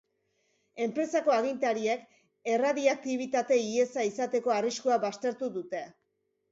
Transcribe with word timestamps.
Enpresako 0.85 1.33
agintariek 1.35 2.07
erradiaktibitate-ihesa 2.55 4.09
izateko 4.13 4.59
arriskua 4.59 5.03
baztertu 5.09 5.57
dute. 5.61 5.87